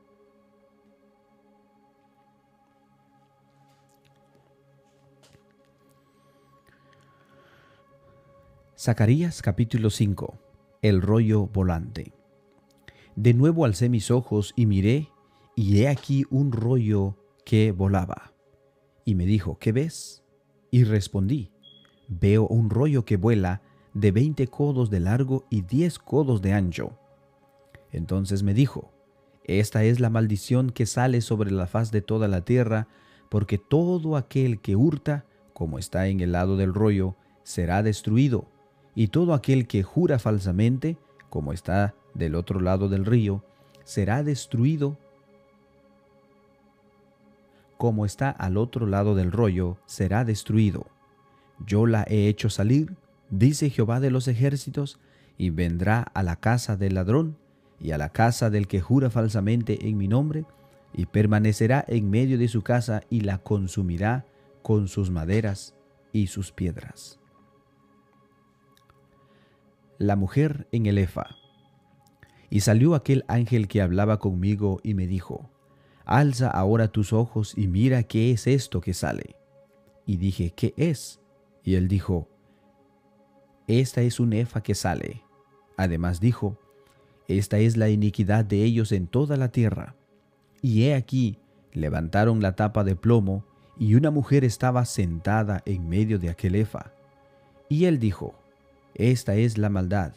Zacarías 8.80 9.42
capítulo 9.42 9.90
5 9.90 10.38
El 10.82 11.02
rollo 11.02 11.46
volante 11.46 12.12
De 13.16 13.34
nuevo 13.34 13.64
alcé 13.64 13.88
mis 13.88 14.12
ojos 14.12 14.52
y 14.54 14.66
miré, 14.66 15.08
y 15.58 15.82
he 15.82 15.88
aquí 15.88 16.24
un 16.30 16.52
rollo 16.52 17.16
que 17.44 17.72
volaba. 17.72 18.32
Y 19.04 19.16
me 19.16 19.26
dijo, 19.26 19.58
¿qué 19.58 19.72
ves? 19.72 20.22
Y 20.70 20.84
respondí, 20.84 21.50
veo 22.06 22.46
un 22.46 22.70
rollo 22.70 23.04
que 23.04 23.16
vuela 23.16 23.60
de 23.92 24.12
veinte 24.12 24.46
codos 24.46 24.88
de 24.88 25.00
largo 25.00 25.46
y 25.50 25.62
diez 25.62 25.98
codos 25.98 26.42
de 26.42 26.52
ancho. 26.52 26.96
Entonces 27.90 28.44
me 28.44 28.54
dijo, 28.54 28.92
Esta 29.42 29.82
es 29.82 29.98
la 29.98 30.10
maldición 30.10 30.70
que 30.70 30.86
sale 30.86 31.22
sobre 31.22 31.50
la 31.50 31.66
faz 31.66 31.90
de 31.90 32.02
toda 32.02 32.28
la 32.28 32.42
tierra, 32.42 32.86
porque 33.28 33.58
todo 33.58 34.16
aquel 34.16 34.60
que 34.60 34.76
hurta, 34.76 35.24
como 35.54 35.80
está 35.80 36.06
en 36.06 36.20
el 36.20 36.30
lado 36.30 36.56
del 36.56 36.72
rollo, 36.72 37.16
será 37.42 37.82
destruido, 37.82 38.48
y 38.94 39.08
todo 39.08 39.34
aquel 39.34 39.66
que 39.66 39.82
jura 39.82 40.20
falsamente, 40.20 40.98
como 41.30 41.52
está 41.52 41.96
del 42.14 42.36
otro 42.36 42.60
lado 42.60 42.88
del 42.88 43.04
río, 43.04 43.44
será 43.82 44.22
destruido. 44.22 44.98
Como 47.78 48.04
está 48.04 48.30
al 48.30 48.58
otro 48.58 48.86
lado 48.86 49.14
del 49.14 49.32
rollo, 49.32 49.78
será 49.86 50.24
destruido. 50.24 50.86
Yo 51.64 51.86
la 51.86 52.04
he 52.08 52.28
hecho 52.28 52.50
salir 52.50 52.96
dice 53.30 53.70
Jehová 53.70 54.00
de 54.00 54.10
los 54.10 54.28
ejércitos, 54.28 54.98
y 55.36 55.50
vendrá 55.50 56.02
a 56.14 56.22
la 56.22 56.36
casa 56.36 56.76
del 56.76 56.94
ladrón 56.94 57.36
y 57.78 57.92
a 57.92 57.98
la 57.98 58.08
casa 58.08 58.50
del 58.50 58.66
que 58.66 58.80
jura 58.80 59.08
falsamente 59.08 59.88
en 59.88 59.96
mi 59.96 60.08
nombre, 60.08 60.44
y 60.92 61.06
permanecerá 61.06 61.84
en 61.86 62.10
medio 62.10 62.38
de 62.38 62.48
su 62.48 62.62
casa 62.62 63.02
y 63.08 63.20
la 63.20 63.38
consumirá 63.38 64.26
con 64.62 64.88
sus 64.88 65.10
maderas 65.10 65.74
y 66.12 66.26
sus 66.26 66.50
piedras. 66.50 67.20
La 69.98 70.16
mujer 70.16 70.66
en 70.72 70.86
el 70.86 70.98
Efa. 70.98 71.26
Y 72.50 72.60
salió 72.60 72.94
aquel 72.94 73.24
ángel 73.28 73.68
que 73.68 73.82
hablaba 73.82 74.18
conmigo 74.18 74.80
y 74.82 74.94
me 74.94 75.06
dijo, 75.06 75.50
Alza 76.08 76.48
ahora 76.48 76.88
tus 76.88 77.12
ojos 77.12 77.52
y 77.54 77.68
mira 77.68 78.02
qué 78.02 78.30
es 78.30 78.46
esto 78.46 78.80
que 78.80 78.94
sale. 78.94 79.36
Y 80.06 80.16
dije, 80.16 80.54
¿qué 80.56 80.72
es? 80.78 81.20
Y 81.62 81.74
él 81.74 81.86
dijo, 81.86 82.28
esta 83.66 84.00
es 84.00 84.18
un 84.18 84.32
efa 84.32 84.62
que 84.62 84.74
sale. 84.74 85.22
Además 85.76 86.18
dijo, 86.18 86.58
esta 87.28 87.58
es 87.58 87.76
la 87.76 87.90
iniquidad 87.90 88.46
de 88.46 88.64
ellos 88.64 88.90
en 88.92 89.06
toda 89.06 89.36
la 89.36 89.48
tierra. 89.48 89.96
Y 90.62 90.84
he 90.84 90.94
aquí, 90.94 91.38
levantaron 91.74 92.40
la 92.40 92.56
tapa 92.56 92.84
de 92.84 92.96
plomo, 92.96 93.44
y 93.78 93.94
una 93.94 94.10
mujer 94.10 94.44
estaba 94.44 94.86
sentada 94.86 95.62
en 95.66 95.90
medio 95.90 96.18
de 96.18 96.30
aquel 96.30 96.54
efa. 96.54 96.90
Y 97.68 97.84
él 97.84 97.98
dijo, 97.98 98.34
esta 98.94 99.34
es 99.34 99.58
la 99.58 99.68
maldad, 99.68 100.14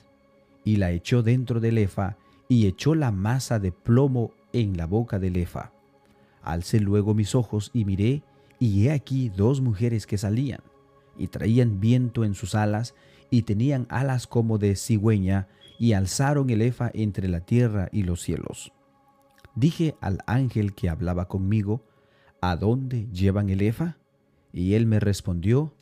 y 0.64 0.78
la 0.78 0.92
echó 0.92 1.22
dentro 1.22 1.60
del 1.60 1.78
efa, 1.78 2.16
y 2.48 2.66
echó 2.68 2.96
la 2.96 3.12
masa 3.12 3.60
de 3.60 3.74
plomo 3.74 4.32
en 4.54 4.78
la 4.78 4.86
boca 4.86 5.20
del 5.20 5.36
efa. 5.36 5.74
Alcé 6.44 6.80
luego 6.80 7.14
mis 7.14 7.36
ojos 7.36 7.72
y 7.74 7.86
miré, 7.86 8.24
y 8.60 8.86
he 8.86 8.92
aquí 8.92 9.30
dos 9.30 9.62
mujeres 9.62 10.06
que 10.06 10.18
salían, 10.18 10.62
y 11.18 11.28
traían 11.28 11.80
viento 11.80 12.24
en 12.24 12.34
sus 12.34 12.56
alas, 12.56 12.96
y 13.30 13.44
tenían 13.44 13.88
alas 13.90 14.28
como 14.28 14.58
de 14.58 14.76
cigüeña, 14.76 15.48
y 15.80 15.94
alzaron 15.94 16.50
el 16.50 16.62
efa 16.62 16.92
entre 16.94 17.28
la 17.28 17.42
tierra 17.42 17.90
y 17.92 18.04
los 18.04 18.22
cielos. 18.22 18.72
Dije 19.56 19.96
al 20.00 20.20
ángel 20.28 20.74
que 20.74 20.90
hablaba 20.90 21.28
conmigo, 21.28 21.84
¿A 22.40 22.56
dónde 22.56 23.08
llevan 23.12 23.50
el 23.50 23.62
efa? 23.62 23.98
Y 24.52 24.74
él 24.74 24.88
me 24.88 25.00
respondió, 25.00 25.74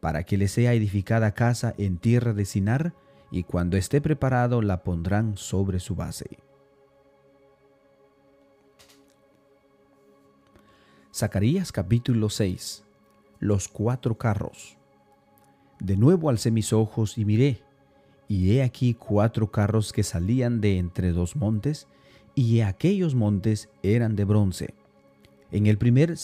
para 0.00 0.24
que 0.24 0.36
le 0.36 0.48
sea 0.48 0.74
edificada 0.74 1.32
casa 1.32 1.74
en 1.78 1.98
tierra 1.98 2.32
de 2.34 2.44
Sinar, 2.44 2.94
y 3.30 3.44
cuando 3.44 3.76
esté 3.76 4.00
preparado 4.00 4.62
la 4.62 4.82
pondrán 4.82 5.36
sobre 5.36 5.80
su 5.80 5.94
base. 5.94 6.38
Zacarías 11.18 11.72
capítulo 11.72 12.30
6 12.30 12.84
Los 13.40 13.66
cuatro 13.66 14.16
carros 14.16 14.78
de 15.80 15.96
nuevo 15.96 16.30
alcé 16.30 16.52
mis 16.52 16.72
ojos 16.72 17.18
y 17.18 17.24
miré, 17.24 17.60
y 18.28 18.52
he 18.52 18.62
aquí 18.62 18.94
cuatro 18.94 19.50
carros 19.50 19.92
que 19.92 20.04
salían 20.04 20.60
de 20.60 20.78
entre 20.78 21.10
dos 21.10 21.34
montes, 21.34 21.88
y 22.36 22.60
aquellos 22.60 23.16
montes 23.16 23.68
eran 23.82 24.14
de 24.14 24.24
bronce. 24.26 24.74
En 25.50 25.66
el 25.66 25.76
primer, 25.76 26.14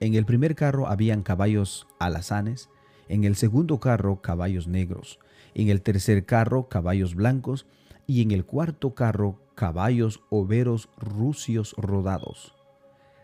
en 0.00 0.14
el 0.14 0.26
primer 0.26 0.54
carro 0.54 0.86
habían 0.86 1.22
caballos 1.22 1.86
alazanes, 1.98 2.68
en 3.08 3.24
el 3.24 3.36
segundo 3.36 3.80
carro 3.80 4.20
caballos 4.20 4.68
negros, 4.68 5.18
en 5.54 5.70
el 5.70 5.80
tercer 5.80 6.26
carro 6.26 6.68
caballos 6.68 7.14
blancos, 7.14 7.64
y 8.06 8.20
en 8.20 8.32
el 8.32 8.44
cuarto 8.44 8.94
carro 8.94 9.40
caballos 9.54 10.20
overos 10.28 10.90
rucios 10.98 11.74
rodados. 11.78 12.55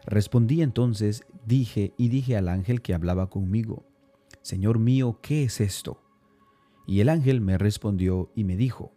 Respondí 0.07 0.63
entonces, 0.63 1.25
dije 1.47 1.93
y 1.97 2.09
dije 2.09 2.37
al 2.37 2.49
ángel 2.49 2.83
que 2.83 2.95
hablaba 2.95 3.31
conmigo, 3.31 3.85
Señor 4.43 4.79
mío, 4.79 5.19
¿qué 5.23 5.45
es 5.45 5.61
esto? 5.61 6.03
Y 6.87 7.01
el 7.01 7.09
ángel 7.09 7.41
me 7.41 7.59
respondió 7.59 8.31
y 8.35 8.45
me 8.45 8.57
dijo, 8.57 8.93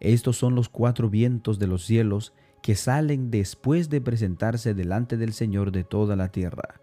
Estos 0.00 0.36
son 0.36 0.54
los 0.54 0.68
cuatro 0.68 1.08
vientos 1.08 1.58
de 1.58 1.66
los 1.66 1.84
cielos 1.84 2.34
que 2.62 2.74
salen 2.74 3.30
después 3.30 3.88
de 3.88 4.00
presentarse 4.00 4.74
delante 4.74 5.16
del 5.16 5.32
Señor 5.32 5.72
de 5.72 5.84
toda 5.84 6.16
la 6.16 6.28
tierra. 6.28 6.80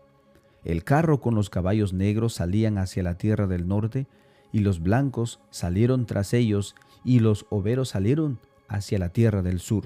El 0.63 0.83
carro 0.83 1.21
con 1.21 1.35
los 1.35 1.51
caballos 1.51 1.93
negros 1.93 2.33
salían 2.33 2.79
hacia 2.79 3.03
la 3.03 3.17
tierra 3.17 3.45
del 3.45 3.67
norte, 3.67 4.07
y 4.51 4.59
los 4.59 4.81
blancos 4.81 5.39
salieron 5.51 6.05
tras 6.05 6.33
ellos, 6.33 6.75
y 7.03 7.19
los 7.19 7.45
overos 7.49 7.89
salieron 7.89 8.39
hacia 8.67 8.97
la 8.97 9.09
tierra 9.09 9.43
del 9.43 9.59
sur. 9.59 9.85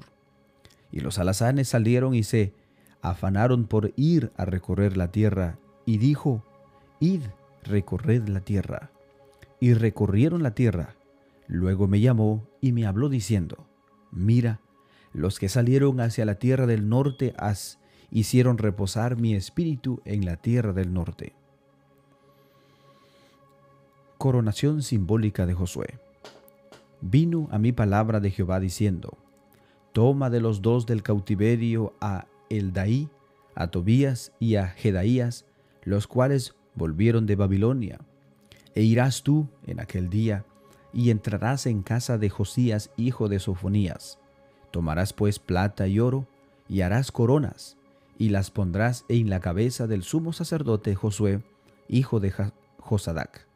Y 0.92 1.01
los 1.01 1.20
alazanes 1.20 1.68
salieron 1.68 2.16
y 2.16 2.24
se 2.24 2.54
afanaron 3.01 3.65
por 3.65 3.94
ir 3.96 4.32
a 4.38 4.46
recorrer 4.46 4.98
la 4.98 5.12
tierra, 5.12 5.58
y 5.86 5.98
dijo, 5.98 6.44
Id 7.00 7.24
recorred 7.63 8.27
la 8.27 8.41
tierra. 8.41 8.91
Y 9.60 9.74
recorrieron 9.74 10.44
la 10.44 10.51
tierra. 10.51 10.96
Luego 11.48 11.88
me 11.88 12.00
llamó 12.00 12.48
y 12.62 12.72
me 12.72 12.86
habló 12.86 13.10
diciendo, 13.10 13.65
mira, 14.12 14.60
los 15.13 15.39
que 15.39 15.50
salieron 15.50 16.00
hacia 16.00 16.25
la 16.25 16.36
tierra 16.36 16.68
del 16.68 16.88
norte 16.88 17.34
as 17.38 17.79
hicieron 18.12 18.58
reposar 18.58 19.18
mi 19.18 19.34
espíritu 19.34 20.01
en 20.06 20.25
la 20.25 20.38
tierra 20.38 20.74
del 20.74 20.94
norte. 20.94 21.34
Coronación 24.18 24.84
simbólica 24.84 25.46
de 25.46 25.53
Josué. 25.53 26.00
vino 27.01 27.48
a 27.51 27.58
mi 27.58 27.72
palabra 27.72 28.20
de 28.20 28.29
Jehová 28.29 28.60
diciendo, 28.60 29.18
Toma 29.94 30.29
de 30.29 30.41
los 30.41 30.62
dos 30.62 30.86
del 30.86 31.01
cautiverio 31.01 31.94
a 32.01 32.25
Eldaí, 32.50 33.10
a 33.56 33.68
Tobías 33.68 34.32
y 34.39 34.56
a 34.56 34.68
Jedaías, 34.68 35.46
los 35.84 36.08
cuales 36.08 36.56
volvieron 36.75 37.25
de 37.25 37.36
Babilonia. 37.36 38.00
E 38.75 38.84
irás 38.84 39.24
tú 39.24 39.50
en 39.65 39.79
aquel 39.79 40.10
día, 40.10 40.46
y 40.94 41.12
entrarás 41.12 41.65
en 41.65 41.84
casa 41.84 42.18
de 42.18 42.29
Josías, 42.29 42.91
hijo 42.98 43.27
de 43.27 43.39
Sofonías. 43.39 44.20
Tomarás 44.72 45.13
pues 45.13 45.39
plata 45.39 45.88
y 45.88 46.00
oro, 46.00 46.27
y 46.68 46.82
harás 46.82 47.12
coronas, 47.12 47.77
y 48.18 48.29
las 48.29 48.51
pondrás 48.51 49.06
en 49.10 49.29
la 49.29 49.39
cabeza 49.39 49.88
del 49.88 50.03
sumo 50.03 50.34
sacerdote 50.34 50.96
Josué, 50.96 51.44
hijo 51.88 52.20
de 52.20 52.34
Josadac. 52.77 53.48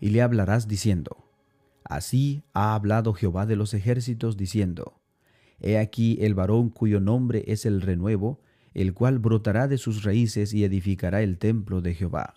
Y 0.00 0.10
le 0.10 0.22
hablarás 0.22 0.68
diciendo, 0.68 1.24
Así 1.84 2.42
ha 2.52 2.74
hablado 2.74 3.12
Jehová 3.12 3.46
de 3.46 3.56
los 3.56 3.72
ejércitos, 3.72 4.36
diciendo, 4.36 5.00
He 5.60 5.78
aquí 5.78 6.18
el 6.20 6.34
varón 6.34 6.70
cuyo 6.70 7.00
nombre 7.00 7.44
es 7.46 7.66
el 7.66 7.80
renuevo, 7.80 8.40
el 8.74 8.92
cual 8.92 9.18
brotará 9.18 9.68
de 9.68 9.78
sus 9.78 10.04
raíces 10.04 10.52
y 10.52 10.64
edificará 10.64 11.22
el 11.22 11.38
templo 11.38 11.80
de 11.80 11.94
Jehová. 11.94 12.34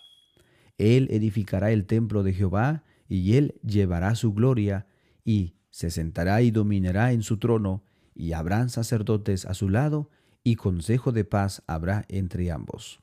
Él 0.78 1.08
edificará 1.10 1.70
el 1.70 1.84
templo 1.84 2.22
de 2.22 2.32
Jehová, 2.32 2.84
y 3.08 3.36
él 3.36 3.60
llevará 3.62 4.14
su 4.14 4.32
gloria, 4.32 4.86
y 5.24 5.54
se 5.70 5.90
sentará 5.90 6.40
y 6.40 6.50
dominará 6.50 7.12
en 7.12 7.22
su 7.22 7.38
trono, 7.38 7.84
y 8.14 8.32
habrán 8.32 8.70
sacerdotes 8.70 9.44
a 9.44 9.52
su 9.52 9.68
lado, 9.68 10.08
y 10.42 10.56
consejo 10.56 11.12
de 11.12 11.24
paz 11.24 11.62
habrá 11.66 12.06
entre 12.08 12.50
ambos. 12.50 13.00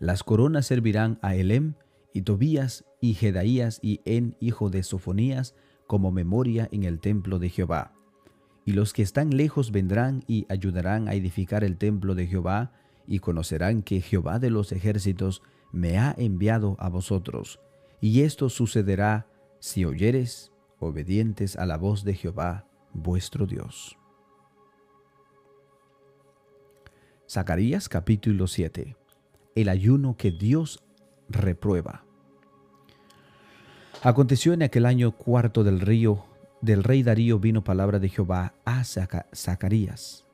Las 0.00 0.24
coronas 0.24 0.66
servirán 0.66 1.18
a 1.22 1.36
Elem, 1.36 1.74
y 2.12 2.22
Tobías, 2.22 2.84
y 3.00 3.14
Jedaías, 3.14 3.78
y 3.82 4.00
En, 4.04 4.36
hijo 4.40 4.70
de 4.70 4.82
Sofonías, 4.82 5.54
como 5.86 6.10
memoria 6.10 6.68
en 6.72 6.82
el 6.82 6.98
templo 6.98 7.38
de 7.38 7.50
Jehová 7.50 7.92
y 8.70 8.72
los 8.72 8.92
que 8.92 9.02
están 9.02 9.36
lejos 9.36 9.72
vendrán 9.72 10.22
y 10.28 10.46
ayudarán 10.48 11.08
a 11.08 11.14
edificar 11.14 11.64
el 11.64 11.76
templo 11.76 12.14
de 12.14 12.28
Jehová, 12.28 12.70
y 13.04 13.18
conocerán 13.18 13.82
que 13.82 14.00
Jehová 14.00 14.38
de 14.38 14.48
los 14.48 14.70
ejércitos 14.70 15.42
me 15.72 15.98
ha 15.98 16.14
enviado 16.16 16.76
a 16.78 16.88
vosotros. 16.88 17.58
Y 18.00 18.20
esto 18.20 18.48
sucederá 18.48 19.26
si 19.58 19.84
oyeres 19.84 20.52
obedientes 20.78 21.56
a 21.56 21.66
la 21.66 21.78
voz 21.78 22.04
de 22.04 22.14
Jehová 22.14 22.68
vuestro 22.92 23.44
Dios. 23.44 23.98
Zacarías 27.28 27.88
capítulo 27.88 28.46
7 28.46 28.94
El 29.56 29.68
ayuno 29.68 30.16
que 30.16 30.30
Dios 30.30 30.80
reprueba. 31.28 32.04
Aconteció 34.04 34.52
en 34.52 34.62
aquel 34.62 34.86
año 34.86 35.10
cuarto 35.10 35.64
del 35.64 35.80
río 35.80 36.29
del 36.60 36.84
rey 36.84 37.02
Darío 37.02 37.38
vino 37.38 37.64
palabra 37.64 37.98
de 37.98 38.08
Jehová 38.08 38.54
a 38.64 38.84
Zacarías 38.84 40.26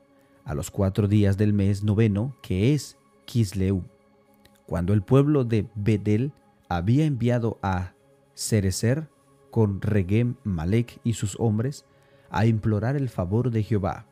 a 0.47 0.55
los 0.55 0.71
cuatro 0.71 1.09
días 1.09 1.35
del 1.35 1.51
mes 1.51 1.83
noveno, 1.83 2.37
que 2.41 2.73
es 2.73 2.97
Kisleu, 3.25 3.83
cuando 4.65 4.93
el 4.93 5.01
pueblo 5.01 5.43
de 5.43 5.67
Bedel 5.75 6.31
había 6.69 7.03
enviado 7.03 7.59
a 7.61 7.91
Cerecer 8.33 9.09
con 9.51 9.81
Regem 9.81 10.35
Malek 10.45 11.01
y 11.03 11.13
sus 11.13 11.37
hombres 11.37 11.83
a 12.29 12.45
implorar 12.45 12.95
el 12.95 13.09
favor 13.09 13.51
de 13.51 13.63
Jehová, 13.63 14.05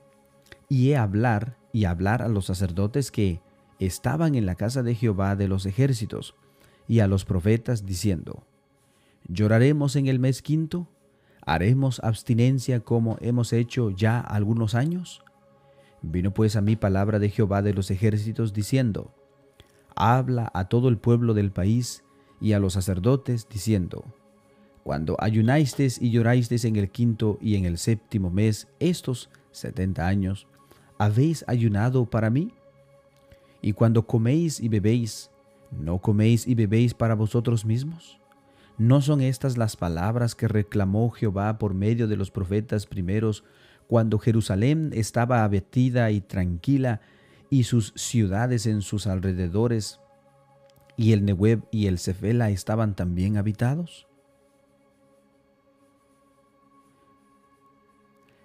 y 0.67 0.91
a 0.91 1.03
hablar 1.03 1.57
y 1.71 1.85
hablar 1.85 2.21
a 2.21 2.27
los 2.27 2.47
sacerdotes 2.47 3.11
que 3.11 3.39
estaban 3.79 4.35
en 4.35 4.45
la 4.45 4.55
casa 4.55 4.83
de 4.83 4.93
Jehová 4.93 5.37
de 5.37 5.47
los 5.47 5.65
ejércitos, 5.65 6.35
y 6.85 6.99
a 6.99 7.07
los 7.07 7.23
profetas 7.23 7.85
diciendo, 7.85 8.45
¿Lloraremos 9.29 9.95
en 9.95 10.07
el 10.07 10.19
mes 10.19 10.41
quinto? 10.41 10.89
¿Haremos 11.45 11.99
abstinencia 12.03 12.79
como 12.79 13.17
hemos 13.21 13.53
hecho 13.53 13.91
ya 13.91 14.19
algunos 14.19 14.73
años? 14.73 15.21
Vino 16.01 16.33
pues 16.33 16.55
a 16.55 16.61
mí 16.61 16.75
palabra 16.75 17.19
de 17.19 17.29
Jehová 17.29 17.61
de 17.61 17.73
los 17.73 17.91
ejércitos 17.91 18.51
diciendo, 18.51 19.13
Habla 19.95 20.51
a 20.55 20.67
todo 20.67 20.89
el 20.89 20.97
pueblo 20.97 21.35
del 21.35 21.51
país 21.51 22.03
y 22.41 22.53
a 22.53 22.59
los 22.59 22.73
sacerdotes 22.73 23.47
diciendo, 23.47 24.03
Cuando 24.83 25.17
ayunasteis 25.19 26.01
y 26.01 26.09
llorasteis 26.09 26.65
en 26.65 26.77
el 26.77 26.89
quinto 26.89 27.37
y 27.39 27.55
en 27.55 27.65
el 27.65 27.77
séptimo 27.77 28.31
mes 28.31 28.67
estos 28.79 29.29
setenta 29.51 30.07
años, 30.07 30.47
¿habéis 30.97 31.45
ayunado 31.47 32.09
para 32.09 32.31
mí? 32.31 32.53
Y 33.61 33.73
cuando 33.73 34.07
coméis 34.07 34.59
y 34.59 34.67
bebéis, 34.67 35.29
¿no 35.71 35.99
coméis 35.99 36.47
y 36.47 36.55
bebéis 36.55 36.95
para 36.95 37.13
vosotros 37.13 37.65
mismos? 37.65 38.19
¿No 38.77 39.01
son 39.01 39.21
estas 39.21 39.57
las 39.57 39.77
palabras 39.77 40.35
que 40.35 40.49
reclamó 40.49 41.09
Jehová 41.09 41.57
por 41.57 41.73
medio 41.73 42.07
de 42.07 42.17
los 42.17 42.29
profetas 42.29 42.85
primeros 42.85 43.45
cuando 43.87 44.19
Jerusalén 44.19 44.91
estaba 44.93 45.43
abatida 45.43 46.11
y 46.11 46.19
tranquila 46.19 46.99
y 47.49 47.63
sus 47.63 47.93
ciudades 47.95 48.65
en 48.65 48.81
sus 48.81 49.07
alrededores 49.07 50.01
y 50.97 51.13
el 51.13 51.23
Nehueb 51.23 51.63
y 51.71 51.87
el 51.87 51.99
Cefela 51.99 52.49
estaban 52.49 52.95
también 52.95 53.37
habitados? 53.37 54.07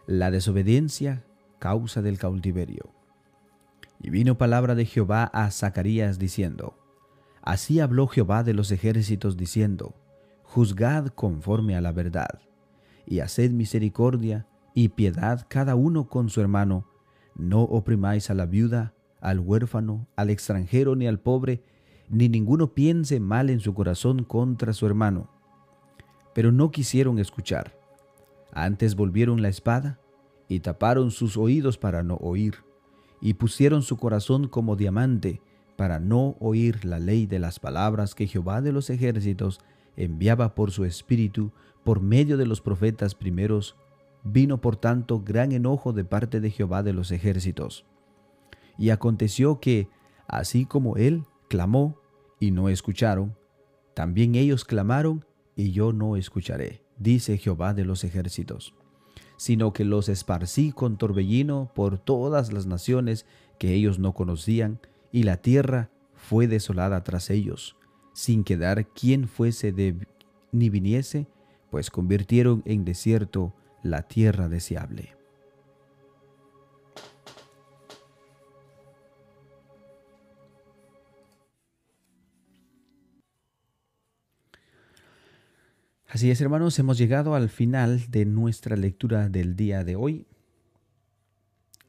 La 0.06 0.30
desobediencia 0.30 1.24
causa 1.58 2.02
del 2.02 2.18
cautiverio. 2.18 2.92
Y 4.00 4.10
vino 4.10 4.38
palabra 4.38 4.76
de 4.76 4.86
Jehová 4.86 5.24
a 5.24 5.50
Zacarías 5.50 6.18
diciendo, 6.18 6.76
Así 7.42 7.80
habló 7.80 8.06
Jehová 8.06 8.42
de 8.42 8.54
los 8.54 8.70
ejércitos 8.70 9.36
diciendo, 9.36 9.94
juzgad 10.50 11.08
conforme 11.08 11.76
a 11.76 11.80
la 11.80 11.92
verdad, 11.92 12.40
y 13.06 13.20
haced 13.20 13.52
misericordia 13.52 14.48
y 14.74 14.88
piedad 14.88 15.46
cada 15.48 15.76
uno 15.76 16.08
con 16.08 16.28
su 16.28 16.40
hermano, 16.40 16.86
no 17.36 17.62
oprimáis 17.62 18.30
a 18.30 18.34
la 18.34 18.46
viuda, 18.46 18.92
al 19.20 19.38
huérfano, 19.38 20.08
al 20.16 20.28
extranjero 20.28 20.96
ni 20.96 21.06
al 21.06 21.20
pobre, 21.20 21.62
ni 22.08 22.28
ninguno 22.28 22.74
piense 22.74 23.20
mal 23.20 23.48
en 23.48 23.60
su 23.60 23.74
corazón 23.74 24.24
contra 24.24 24.72
su 24.72 24.86
hermano. 24.86 25.30
Pero 26.34 26.50
no 26.50 26.72
quisieron 26.72 27.20
escuchar, 27.20 27.78
antes 28.52 28.96
volvieron 28.96 29.42
la 29.42 29.48
espada 29.48 30.00
y 30.48 30.60
taparon 30.60 31.12
sus 31.12 31.36
oídos 31.36 31.78
para 31.78 32.02
no 32.02 32.16
oír, 32.16 32.56
y 33.20 33.34
pusieron 33.34 33.82
su 33.82 33.98
corazón 33.98 34.48
como 34.48 34.74
diamante 34.74 35.42
para 35.76 36.00
no 36.00 36.36
oír 36.40 36.84
la 36.84 36.98
ley 36.98 37.26
de 37.26 37.38
las 37.38 37.60
palabras 37.60 38.16
que 38.16 38.26
Jehová 38.26 38.60
de 38.60 38.72
los 38.72 38.90
ejércitos 38.90 39.60
enviaba 40.04 40.54
por 40.54 40.70
su 40.70 40.84
espíritu 40.84 41.52
por 41.84 42.00
medio 42.00 42.36
de 42.36 42.46
los 42.46 42.60
profetas 42.60 43.14
primeros, 43.14 43.76
vino 44.24 44.60
por 44.60 44.76
tanto 44.76 45.20
gran 45.20 45.52
enojo 45.52 45.92
de 45.92 46.04
parte 46.04 46.40
de 46.40 46.50
Jehová 46.50 46.82
de 46.82 46.92
los 46.92 47.10
ejércitos. 47.10 47.84
Y 48.78 48.90
aconteció 48.90 49.60
que, 49.60 49.88
así 50.26 50.64
como 50.64 50.96
él 50.96 51.24
clamó 51.48 51.98
y 52.38 52.50
no 52.50 52.68
escucharon, 52.68 53.36
también 53.94 54.34
ellos 54.34 54.64
clamaron 54.64 55.24
y 55.54 55.72
yo 55.72 55.92
no 55.92 56.16
escucharé, 56.16 56.82
dice 56.98 57.36
Jehová 57.36 57.74
de 57.74 57.84
los 57.84 58.04
ejércitos, 58.04 58.74
sino 59.36 59.72
que 59.72 59.84
los 59.84 60.08
esparcí 60.08 60.72
con 60.72 60.96
torbellino 60.96 61.70
por 61.74 61.98
todas 61.98 62.52
las 62.52 62.66
naciones 62.66 63.26
que 63.58 63.74
ellos 63.74 63.98
no 63.98 64.14
conocían, 64.14 64.80
y 65.12 65.24
la 65.24 65.38
tierra 65.38 65.90
fue 66.14 66.46
desolada 66.46 67.02
tras 67.02 67.30
ellos 67.30 67.76
sin 68.12 68.44
quedar 68.44 68.86
quien 68.88 69.28
fuese 69.28 69.72
de, 69.72 69.96
ni 70.52 70.70
viniese, 70.70 71.26
pues 71.70 71.90
convirtieron 71.90 72.62
en 72.66 72.84
desierto 72.84 73.54
la 73.82 74.02
tierra 74.02 74.48
deseable. 74.48 75.14
Así 86.12 86.28
es, 86.28 86.40
hermanos, 86.40 86.76
hemos 86.80 86.98
llegado 86.98 87.36
al 87.36 87.48
final 87.48 88.10
de 88.10 88.24
nuestra 88.24 88.74
lectura 88.74 89.28
del 89.28 89.54
día 89.54 89.84
de 89.84 89.94
hoy. 89.94 90.26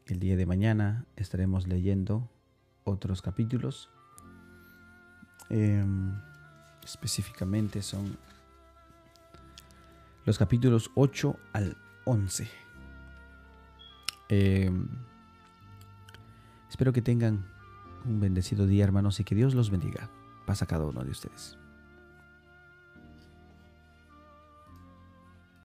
El 0.06 0.20
día 0.20 0.36
de 0.36 0.46
mañana 0.46 1.08
estaremos 1.16 1.68
leyendo 1.68 2.30
otros 2.84 3.24
capítulos. 3.24 3.90
Em, 5.50 6.14
específicamente 6.84 7.82
son 7.82 8.18
los 10.26 10.38
capítulos 10.38 10.92
8 10.96 11.38
al 11.54 11.78
11. 12.06 12.50
Em, 14.30 14.88
espero 16.70 16.94
que 16.94 17.02
tengan 17.02 17.46
un 18.06 18.20
bendecido 18.20 18.66
día, 18.66 18.84
hermanos, 18.84 19.20
y 19.20 19.24
que 19.24 19.36
Dios 19.36 19.54
los 19.56 19.70
bendiga. 19.70 20.10
Pasa 20.46 20.66
cada 20.66 20.86
uno 20.86 21.04
de 21.04 21.12
ustedes. 21.12 21.58